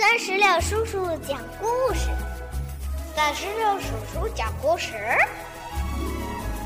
[0.00, 2.08] 三十六叔叔讲故事，
[3.14, 4.94] 三十六叔叔讲故事，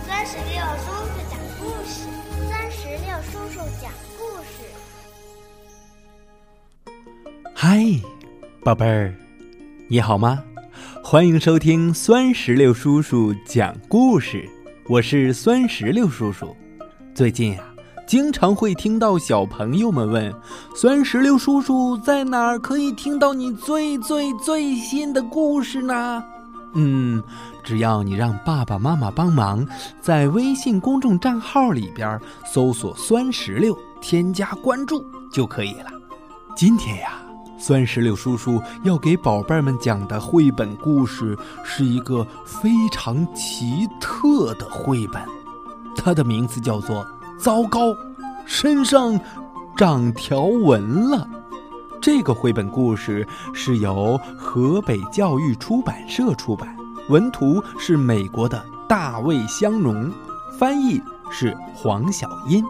[0.06, 2.06] 三十六叔叔讲故事，
[2.48, 4.62] 三十六叔叔讲故事。
[7.52, 7.84] 嗨，
[8.62, 9.12] 宝贝儿，
[9.88, 10.40] 你好吗？
[11.02, 14.48] 欢迎收听酸石榴叔叔讲故事，
[14.86, 16.56] 我是酸石榴叔叔。
[17.12, 17.73] 最近啊。
[18.06, 20.32] 经常会听到小朋友们问
[20.76, 26.22] ：“酸石榴叔叔在哪儿可以听到你最最最新的故事呢？”
[26.76, 27.22] 嗯，
[27.62, 29.66] 只要你让爸爸妈妈帮忙，
[30.00, 35.86] 在微信公众账号里边搜索“酸石榴”，添加关注就可以了。
[36.54, 37.22] 今天呀，
[37.58, 45.22] 酸石榴叔叔要给宝贝们讲的绘本故事是一个非常奇特的绘本，
[45.96, 47.06] 它的名字叫做。
[47.38, 47.94] 糟糕，
[48.46, 49.18] 身上
[49.76, 51.28] 长条纹了。
[52.00, 56.76] 这个绘本故事是由河北教育出版社出版，
[57.08, 60.10] 文图是美国的大卫香农，
[60.58, 61.00] 翻译
[61.30, 62.64] 是黄小英。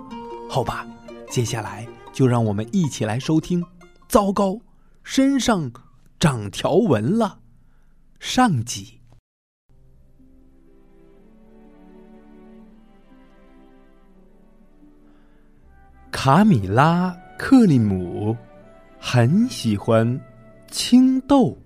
[0.48, 0.86] 好吧，
[1.30, 3.64] 接下来就让我们一起来收听。
[4.08, 4.58] 糟糕，
[5.02, 5.70] 身上
[6.19, 7.39] 长条纹了。
[8.20, 9.00] 上集。
[16.15, 18.37] 卡米拉·克利姆
[19.01, 20.09] 很喜欢
[20.70, 21.59] 青豆，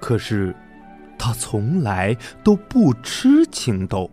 [0.00, 0.52] 可是
[1.16, 4.10] 他从来都不吃青豆，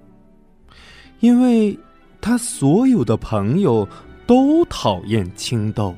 [1.19, 1.77] 因为
[2.21, 3.89] 他所有的朋友
[4.27, 5.95] 都讨厌青豆。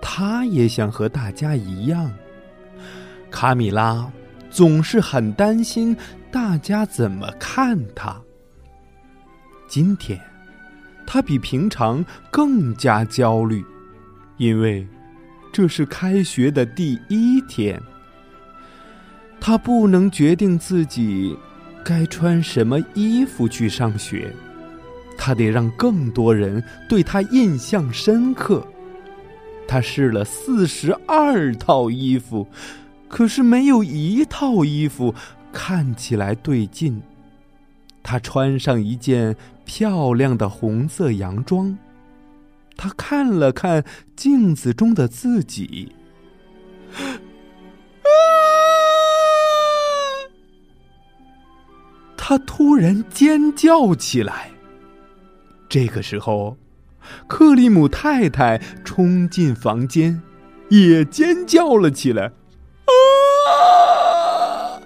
[0.00, 2.10] 他也想和大家一样。
[3.28, 4.08] 卡米拉
[4.50, 5.94] 总是很担心
[6.30, 8.16] 大家怎么看他。
[9.66, 10.29] 今天。
[11.12, 13.64] 他比平常更加焦虑，
[14.36, 14.86] 因为
[15.50, 17.82] 这是开学的第一天。
[19.40, 21.36] 他不能决定自己
[21.84, 24.32] 该穿什么衣服去上学，
[25.18, 28.64] 他得让更多人对他印象深刻。
[29.66, 32.46] 他试了四十二套衣服，
[33.08, 35.12] 可是没有一套衣服
[35.52, 37.02] 看起来对劲。
[38.00, 39.34] 他穿上一件
[39.72, 41.78] 漂亮的红色洋装，
[42.76, 43.84] 他看了看
[44.16, 45.92] 镜子中的自己，
[46.96, 46.98] 啊！
[52.18, 54.50] 他突然尖叫起来。
[55.68, 56.56] 这个时候，
[57.28, 60.20] 克里姆太太冲进房间，
[60.68, 62.32] 也尖叫了起来。
[63.46, 64.82] 啊！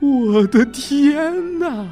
[0.00, 1.86] 我的天哪！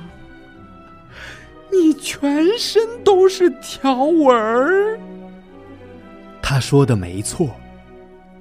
[1.75, 4.99] 你全身都是条纹儿。
[6.41, 7.51] 他说的没错，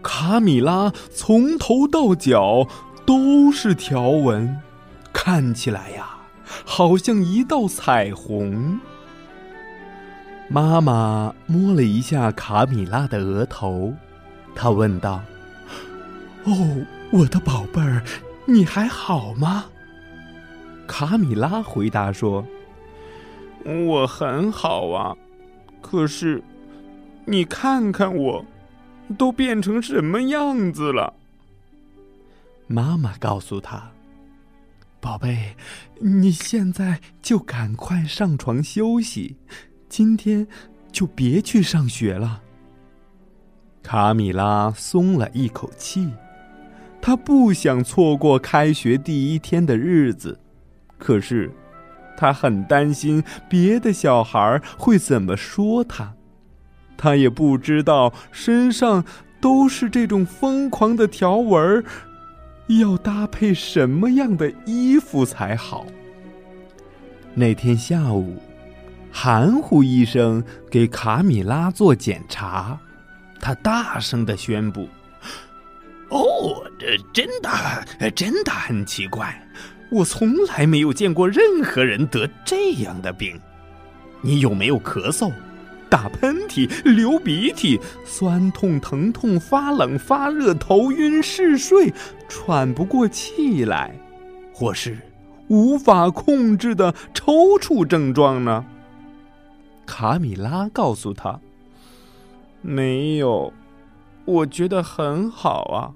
[0.01, 2.67] 卡米拉从头到脚
[3.05, 4.61] 都是条纹，
[5.11, 6.17] 看起来呀，
[6.66, 8.79] 好像一道彩虹。
[10.50, 13.94] 妈妈摸了一下卡米拉的额头，
[14.53, 15.21] 她问道
[16.44, 18.03] ：“哦，我的宝贝儿，
[18.45, 19.65] 你还好吗？”
[20.85, 22.45] 卡米拉回答说。
[23.66, 25.16] 我很好啊，
[25.81, 26.44] 可是，
[27.25, 28.46] 你看看我，
[29.18, 31.13] 都变成什么样子了？
[32.68, 33.91] 妈妈告诉他
[35.00, 35.56] ：“宝贝，
[36.00, 39.38] 你现在就赶快上床休息，
[39.88, 40.45] 今天
[40.91, 42.41] 就别去上学了。”
[43.81, 46.09] 卡米拉松了一口气，
[47.01, 50.38] 他不想错过开学第一天的日子，
[50.97, 51.50] 可是。
[52.16, 56.13] 他很担心别的小孩会怎么说他，
[56.96, 59.03] 他也不知道身上
[59.41, 61.84] 都是这种疯狂的条纹
[62.68, 65.85] 要搭配什么样的衣服才好。
[67.34, 68.41] 那天下午，
[69.12, 72.80] 含糊医生给卡米拉做检查，
[73.41, 74.88] 他大声的宣布
[76.09, 79.38] ：“哦，这真的，真的很奇怪。”
[79.94, 83.40] 我从来没有见过任何人得这样的病。
[84.22, 85.31] 你有没有咳嗽、
[85.88, 91.94] 打喷嚏、流鼻涕、酸痛、疼痛、发冷、发热、头晕、嗜睡、
[92.28, 93.95] 喘不过气来，
[94.51, 94.98] 或是
[95.48, 98.66] 无法控制的抽搐症状呢？
[99.86, 101.39] 卡米拉告诉他
[102.63, 103.54] ：“没有，
[104.25, 105.94] 我觉得很好啊。”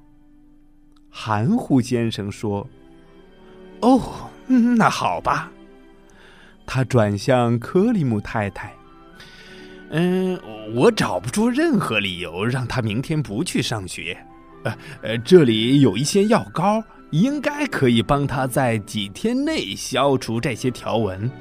[1.09, 2.67] 含糊先生说。
[3.81, 5.51] 哦，那好吧。
[6.65, 8.73] 他转向克里姆太太。
[9.89, 10.37] 嗯，
[10.75, 14.17] 我找不出任何理由让他明天不去上学。
[14.63, 21.31] 呃呃，这里有一些药膏，应该可以帮他在几天内消除这些条纹。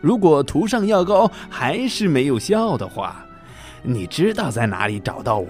[0.00, 3.26] 如果涂上药膏还是没有效的话，
[3.82, 5.48] 你知道在哪里找到我。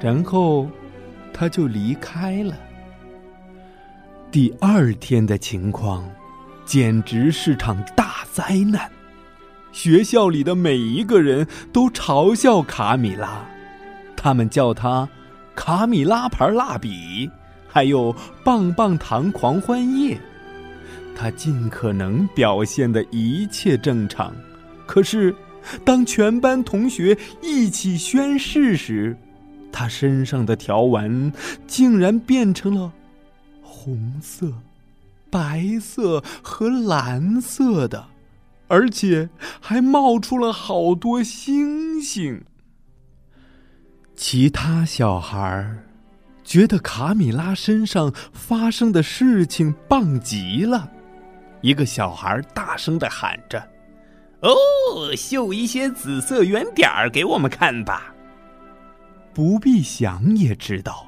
[0.00, 0.70] 然后，
[1.34, 2.56] 他就离开了。
[4.32, 6.10] 第二天的情况，
[6.64, 8.90] 简直是场大灾难。
[9.72, 13.44] 学校里的每一个人都嘲笑卡米拉，
[14.16, 15.06] 他们叫他
[15.54, 17.30] “卡米拉牌蜡笔”，
[17.68, 18.10] 还有
[18.42, 20.18] “棒棒糖狂欢夜”。
[21.14, 24.34] 他尽可能表现的一切正常，
[24.86, 25.34] 可是，
[25.84, 29.14] 当全班同学一起宣誓时，
[29.70, 31.30] 他身上的条纹
[31.66, 32.90] 竟然变成了
[33.72, 34.52] 红色、
[35.30, 38.06] 白色和蓝色的，
[38.68, 39.30] 而且
[39.60, 42.44] 还冒出了好多星星。
[44.14, 45.78] 其他小孩
[46.44, 50.92] 觉得卡米拉身上发生的事情棒极了。
[51.62, 53.58] 一个小孩大声的喊着
[54.42, 58.14] ：“哦，绣一些紫色圆点儿给我们看吧！”
[59.32, 61.06] 不必想也知道，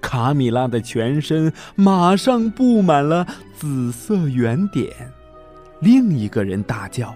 [0.00, 3.26] 卡米拉的全身马上布满了
[3.56, 4.92] 紫色圆点。
[5.80, 7.14] 另一个人大叫：“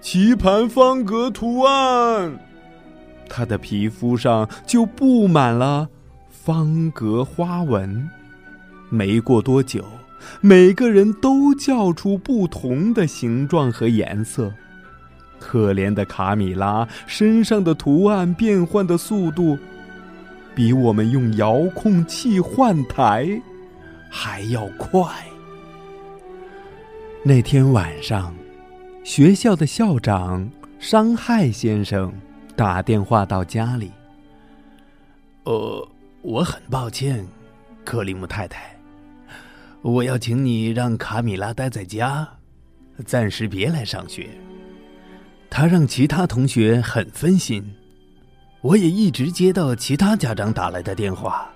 [0.00, 2.38] 棋盘方格图案！”
[3.28, 5.88] 他的皮肤上就布满了
[6.30, 8.08] 方格花纹。
[8.90, 9.84] 没过多久。
[10.40, 14.52] 每个人都叫出不同的形状和颜色。
[15.38, 19.56] 可怜的卡米拉身上的图案变换的速度，
[20.58, 23.28] 比我们用遥控器换台
[24.10, 25.08] 还要快。
[27.22, 28.34] 那天晚上，
[29.04, 30.50] 学校的校长
[30.80, 32.12] 伤害先生
[32.56, 33.92] 打电话到家里。
[35.44, 35.88] 呃，
[36.22, 37.24] 我很抱歉，
[37.84, 38.76] 克里姆太太。
[39.82, 42.28] 我要请你让卡米拉待在家，
[43.06, 44.28] 暂时别来上学。
[45.48, 47.64] 他让其他同学很分心。
[48.60, 51.48] 我也一直接到其他家长打来的电话，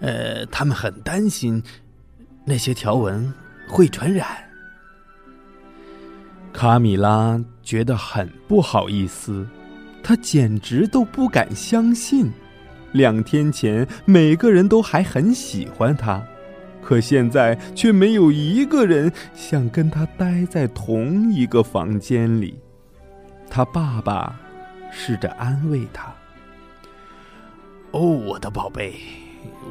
[0.00, 1.62] 呃，他们很担心
[2.44, 3.32] 那些条纹
[3.68, 4.26] 会传染。
[6.52, 9.46] 卡米拉觉得很不好意思，
[10.02, 12.30] 他简直都不敢相信，
[12.92, 16.22] 两天前每个人都还很喜欢他。
[16.82, 22.58] 可现在却没有一个人想跟他待在同一个房间里。
[23.48, 24.36] 他爸爸
[24.90, 26.12] 试着安慰他
[27.92, 28.94] ：“哦，我的宝贝，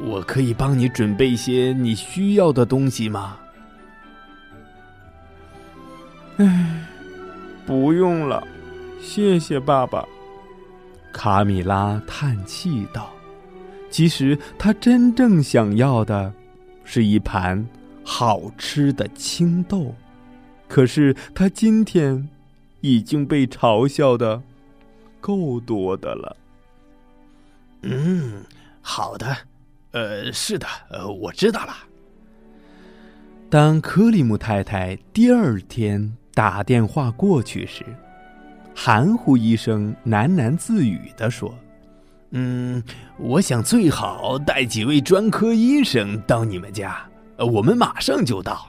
[0.04, 3.38] 我可以帮你准备一些你需要的东西吗
[6.38, 6.86] ？”“唉，
[7.66, 8.46] 不用了，
[9.00, 10.06] 谢谢爸爸。”
[11.12, 13.12] 卡米拉叹气道
[13.90, 16.32] ：“其实他真正想要的……”
[16.84, 17.64] 是一盘
[18.04, 19.94] 好吃的青豆，
[20.68, 22.28] 可是他今天
[22.80, 24.42] 已经被嘲笑的
[25.20, 26.36] 够多的了。
[27.82, 28.44] 嗯，
[28.80, 29.36] 好的，
[29.90, 31.74] 呃，是的，呃，我知道了。
[33.50, 37.84] 当克里姆太太第二天打电话过去时，
[38.74, 41.54] 含糊医生喃喃自语的说。
[42.30, 42.82] 嗯，
[43.18, 47.06] 我想最好带几位专科医生到你们家，
[47.36, 48.68] 我们马上就到。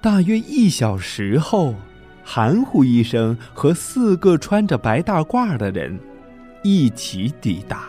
[0.00, 1.74] 大约一小时后，
[2.22, 5.98] 含糊医生和四个穿着白大褂的人
[6.62, 7.88] 一起抵达。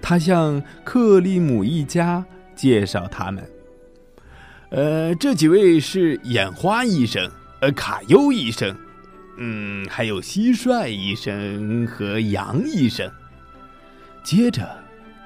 [0.00, 3.44] 他向克利姆一家介绍他们。
[4.70, 8.76] 呃，这几位是眼花医生，呃，卡优医生。
[9.38, 13.10] 嗯，还有蟋蟀医生和羊医生。
[14.24, 14.68] 接着，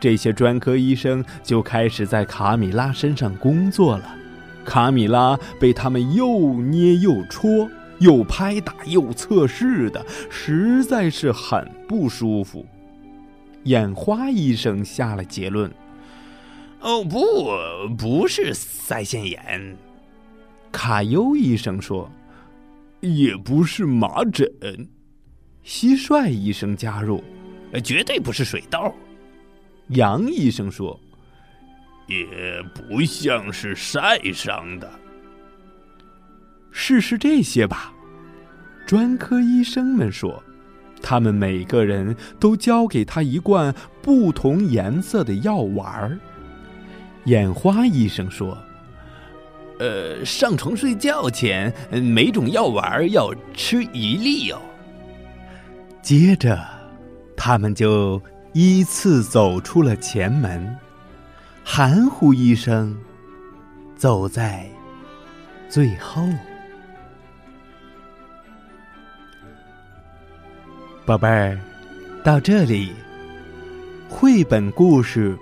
[0.01, 4.17] 这些专科医生就开始在卡米拉身上工作了。
[4.65, 12.67] 卡米拉被他们又捏又戳，又拍打又测试的，实在是很不舒服。
[13.65, 15.71] 眼花医生下了结论
[16.81, 17.49] ：“哦，不，
[17.97, 19.77] 不是腮腺炎。”
[20.73, 22.11] 卡优医生说。
[23.03, 24.47] 也不是麻疹，
[25.65, 27.25] 蟋蟀医生加入，
[27.83, 28.95] 绝对不是水痘。
[29.89, 31.01] 杨医生说，
[32.07, 32.27] 也
[32.75, 35.01] 不像是晒伤的。
[36.71, 37.93] 试试这些吧，
[38.87, 40.43] 专科医生们说，
[41.03, 46.19] 他们每个人都交给他一罐不同颜色的药丸儿。
[47.25, 48.57] 眼花医生说。
[49.79, 54.61] 呃，上床睡觉前，每种药丸要吃一粒哦。
[56.03, 56.63] 接着，
[57.35, 58.21] 他们就
[58.53, 60.77] 依次走出了前门，
[61.65, 62.95] 含糊医生，
[63.97, 64.69] 走在
[65.71, 66.29] 最后。
[71.11, 71.59] 宝贝儿，
[72.23, 72.93] 到这里，
[74.09, 75.37] 绘本故事《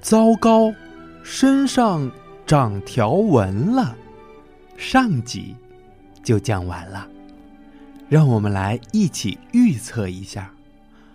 [0.00, 0.74] 糟糕，
[1.22, 2.10] 身上
[2.44, 3.96] 长条纹了》
[4.76, 5.54] 上集
[6.24, 7.06] 就讲完了。
[8.08, 10.52] 让我们来一起预测一下：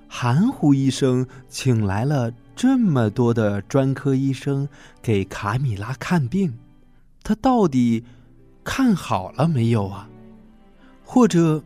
[0.08, 4.70] 含糊医生请来了这么多的专科医生
[5.02, 6.58] 给卡米拉看病，
[7.24, 8.06] 他到底
[8.64, 10.08] 看好了没有啊？
[11.04, 11.62] 或者，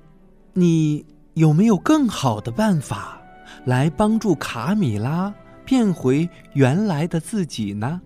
[0.53, 1.05] 你？
[1.35, 3.21] 有没有更好的办法
[3.65, 5.33] 来帮助卡米拉
[5.63, 8.01] 变回原来的自己呢？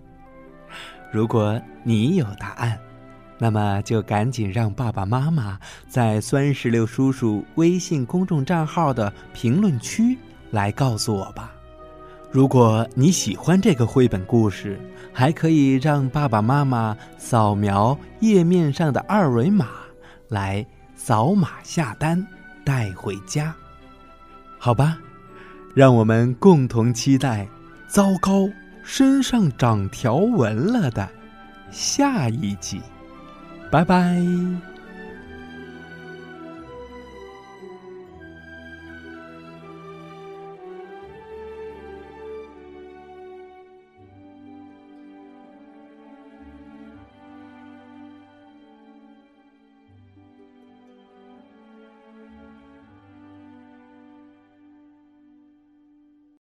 [1.10, 2.78] 如果你有答案，
[3.38, 10.16] 那么就赶紧让爸爸妈妈在酸石榴叔叔微信公众账号的评论区
[10.50, 11.52] 来告诉我吧。
[12.30, 14.78] 如果你喜欢这个绘本故事，
[15.12, 19.68] 还可以让爸爸妈妈扫描页面上的二维码
[20.28, 20.64] 来
[20.94, 22.24] 扫码下单。
[22.66, 23.54] 带回家，
[24.58, 24.98] 好吧，
[25.72, 27.46] 让我们共同期待。
[27.86, 28.50] 糟糕，
[28.82, 31.08] 身上长条纹了的
[31.70, 32.82] 下一集，
[33.70, 34.20] 拜拜。